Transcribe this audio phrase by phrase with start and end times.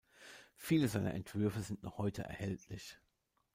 [0.55, 2.97] Viele seiner Entwürfe sind noch heute erhältlich.